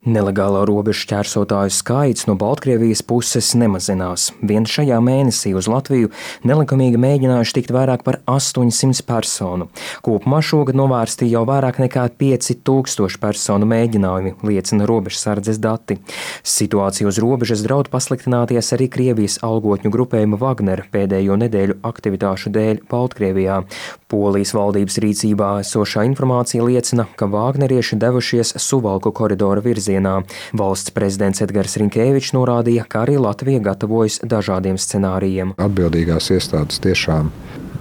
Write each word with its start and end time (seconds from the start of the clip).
Nelegālo 0.00 0.62
robežu 0.64 1.02
šķērsotāju 1.04 1.72
skaits 1.76 2.24
no 2.24 2.32
Baltkrievijas 2.40 3.02
puses 3.04 3.50
nemazinās. 3.52 4.30
Vien 4.40 4.64
šajā 4.64 4.96
mēnesī 5.04 5.52
uz 5.52 5.66
Latviju 5.68 6.08
nelikumīgi 6.48 6.96
mēģinājuši 6.96 7.56
tikt 7.58 7.74
vairāk 7.76 8.06
par 8.06 8.16
800 8.24 9.04
personu. 9.04 9.68
Kopumā 10.00 10.40
šogad 10.40 10.80
novērsti 10.80 11.28
jau 11.28 11.44
vairāk 11.44 11.82
nekā 11.84 12.06
5000 12.16 13.20
personu 13.20 13.68
mēģinājumi, 13.68 14.38
liecina 14.48 14.88
robežsardzes 14.88 15.60
dati. 15.60 15.98
Situācija 16.48 17.12
uz 17.12 17.20
robežas 17.20 17.60
draud 17.68 17.92
pasliktināties 17.92 18.72
arī 18.72 18.88
Krievijas 18.88 19.42
algotņu 19.44 19.92
grupējuma 19.92 20.40
Wagner 20.40 20.86
pēdējo 20.96 21.36
nedēļu 21.44 21.82
aktivitāšu 21.92 22.56
dēļ 22.56 22.86
Baltkrievijā. 22.88 23.66
Polijas 24.10 24.50
valdības 24.56 24.98
rīcībā 25.04 25.48
esošā 25.62 26.02
informācija 26.08 26.64
liecina, 26.66 27.06
ka 27.14 27.28
Wagnerieši 27.30 27.98
devušies 28.02 28.56
Suvalku 28.58 29.12
koridora 29.14 29.62
virzienā. 29.62 30.16
Valsts 30.58 30.90
prezidents 30.96 31.44
Edgars 31.44 31.78
Rinkēvičs 31.78 32.34
norādīja, 32.34 32.88
ka 32.90 33.04
arī 33.04 33.20
Latvija 33.22 33.62
gatavojas 33.70 34.18
dažādiem 34.26 34.80
scenārijiem. 34.82 35.54
Atbildīgās 35.62 36.32
iestādes 36.34 36.82
tiešām 36.82 37.30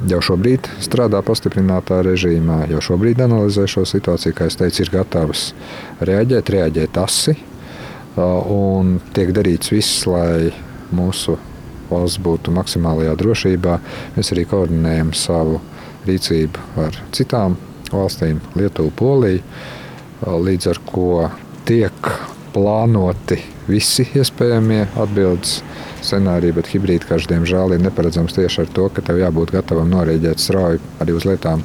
jau 0.08 0.22
šobrīd 0.24 0.70
strādā 0.86 1.20
pastiprinātā 1.26 2.04
režīmā, 2.06 2.62
jau 2.72 2.80
šobrīd 2.92 3.26
analizē 3.26 3.66
šo 3.68 3.84
situāciju, 3.90 4.38
kā 4.38 4.48
es 4.52 4.60
teicu, 4.60 4.86
ir 4.86 4.94
gatavas 5.00 5.50
reaģēt, 6.00 6.54
reaģēt 6.56 7.02
asi. 7.02 7.36
Un 8.20 9.00
tiek 9.16 9.34
darīts 9.36 9.74
viss, 9.74 10.06
lai 10.10 10.52
mūsu 10.96 11.40
valsts 11.90 12.22
būtu 12.22 12.54
maksimālajā 12.54 13.18
drošībā. 13.20 13.76
Mēs 14.16 14.34
arī 14.36 14.46
koordinējam 14.50 15.12
savu 15.18 15.60
rīcību 16.10 16.66
ar 16.86 16.98
citām 17.16 17.58
valstīm, 17.94 18.42
Lietuvu, 18.58 18.92
Poliju, 18.98 19.46
līdz 20.26 20.74
ar 20.74 20.82
to 20.92 21.30
tiek 21.70 22.12
plānoti 22.54 23.38
visi 23.70 24.06
iespējamie 24.18 24.82
atbildes 25.00 25.60
scenāriji, 26.02 26.56
bet 26.58 26.70
hibrīda 26.74 27.10
karš, 27.12 27.28
diemžēl, 27.30 27.76
ir 27.76 27.84
neparedzams 27.86 28.36
tieši 28.38 28.64
ar 28.64 28.72
to, 28.76 28.88
ka 28.94 29.04
tev 29.06 29.20
jābūt 29.22 29.54
gatavam 29.54 29.92
norēģēt 29.94 30.42
strauji 30.42 30.82
arī 31.04 31.16
uz 31.18 31.28
lietām, 31.30 31.64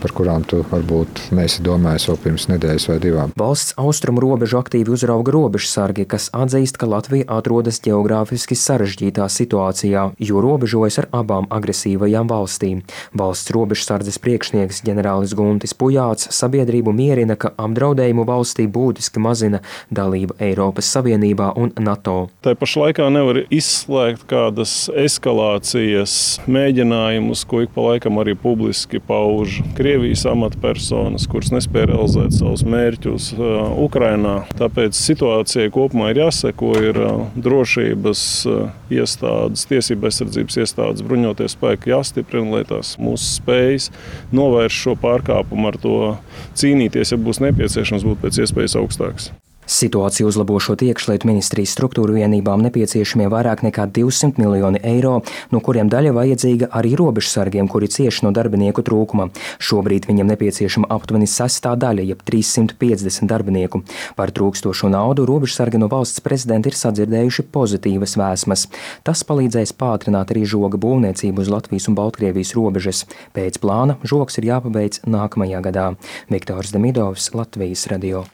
par 0.00 0.12
kurām 0.16 0.44
tu 0.48 0.60
varbūt 0.70 1.30
neesi 1.36 1.62
domājis 1.64 2.08
vēl 2.10 2.18
pirms 2.24 2.46
nedēļas 2.50 2.86
vai 2.90 2.98
divām. 3.02 3.32
Valsts 3.40 3.74
austrumu 3.80 4.22
robežu 4.22 4.58
aktīvi 4.60 4.92
uzrauga 4.94 5.34
robežsargi, 5.34 6.06
kas 6.10 6.28
atzīst, 6.36 6.78
ka 6.80 6.88
Latvija 6.90 7.26
atrodas 7.36 7.80
geogrāfiski 7.84 8.56
sarežģītā 8.58 9.26
situācijā, 9.30 10.04
jo 10.18 10.42
robežojas 10.44 11.00
ar 11.02 11.08
abām 11.22 11.48
agresīvajām 11.52 12.30
valstīm. 12.30 12.82
Valsts 13.16 13.52
robežsardzes 13.56 14.20
priekšnieks 14.22 14.82
ģenerālis 14.86 15.34
Guntis 15.38 15.74
Pujāts 15.76 16.30
sabiedrību 16.36 16.94
mierina, 16.96 17.36
ka 17.40 17.52
apdraudējumu 17.60 18.26
valstī 18.28 18.68
būtiski 18.70 19.22
mazina 19.22 19.62
dalība 19.90 20.36
Eiropas 20.42 20.90
Savienībā 20.94 21.52
un 21.60 21.74
NATO. 21.80 22.28
Tā 22.44 22.54
pašā 22.58 22.86
laikā 22.86 23.10
nevar 23.12 23.42
izslēgt 23.48 24.26
kādas 24.30 24.88
eskalācijas 24.94 26.14
mēģinājumus, 26.50 27.44
ko 27.48 27.64
ik 27.64 27.74
pa 27.74 27.90
laikam 27.90 28.20
arī 28.22 28.36
publiski 28.38 29.00
pauž 29.02 29.60
Krievijas 29.76 30.24
amatpersonas, 30.28 31.26
kuras 31.30 31.52
nespēja 31.54 31.90
realizēt 31.92 32.34
savus 32.36 32.64
mērķus 32.68 33.30
uh, 33.36 33.72
Ukrajinā. 33.84 34.34
Tāpēc 34.58 34.96
situācijai 34.98 35.70
kopumā 35.74 36.10
ir 36.12 36.22
jāseko, 36.24 36.72
ir 36.90 37.00
uh, 37.00 37.26
drošības 37.40 38.24
uh, 38.50 38.62
iestādes, 38.92 39.66
tiesība 39.70 40.10
aizsardzības 40.10 40.60
iestādes, 40.64 41.04
bruņoties 41.06 41.56
spēki 41.56 41.94
jāstiprina, 41.94 42.56
lai 42.58 42.64
tās 42.68 42.96
mūsu 43.00 43.36
spējas 43.40 43.90
novērst 44.36 44.82
šo 44.86 44.96
pārkāpumu 45.00 45.70
ar 45.70 45.78
to 45.80 46.00
cīnīties, 46.58 47.14
ja 47.14 47.20
būs 47.20 47.42
nepieciešams 47.46 48.06
būt 48.06 48.26
pēc 48.26 48.42
iespējas 48.44 48.78
augstāks. 48.80 49.32
Situāciju 49.70 50.26
uzlabošot 50.26 50.82
iekšlietu 50.82 51.28
ministrijas 51.28 51.70
struktūru 51.76 52.16
vienībām 52.16 52.58
nepieciešamie 52.64 53.28
vairāk 53.30 53.60
nekā 53.62 53.84
200 53.94 54.42
miljoni 54.42 54.80
eiro, 54.82 55.20
no 55.54 55.60
kuriem 55.62 55.86
daļa 55.92 56.10
vajadzīga 56.16 56.68
arī 56.74 56.96
robežsargiem, 56.98 57.68
kuri 57.70 57.86
cieši 57.94 58.24
no 58.26 58.32
darbinieku 58.34 58.82
trūkuma. 58.82 59.28
Šobrīd 59.62 60.08
viņam 60.10 60.32
nepieciešama 60.32 60.90
aptuveni 60.90 61.28
sestā 61.30 61.76
daļa, 61.78 62.08
jeb 62.08 62.24
350 62.26 63.30
darbinieku. 63.30 63.84
Par 64.18 64.34
trūkstošo 64.34 64.90
naudu 64.90 65.28
robežsargi 65.30 65.78
no 65.78 65.86
valsts 65.92 66.24
prezidenta 66.24 66.72
ir 66.72 66.78
sadzirdējuši 66.80 67.46
pozitīvas 67.54 68.16
vēsmas. 68.18 68.66
Tas 69.06 69.22
palīdzēs 69.28 69.76
pātrināt 69.78 70.34
arī 70.34 70.42
žoga 70.50 70.82
būvniecību 70.82 71.46
uz 71.46 71.52
Latvijas 71.54 71.86
un 71.86 72.00
Baltkrievijas 72.00 72.56
robežas. 72.58 73.06
Pēc 73.38 73.62
plāna 73.62 74.00
žogs 74.02 74.42
ir 74.42 74.50
jāpabeidz 74.50 75.06
nākamajā 75.06 75.62
gadā. 75.70 75.88
Viktors 76.26 76.74
Demidovs, 76.74 77.30
Latvijas 77.38 77.86
radio. 77.94 78.26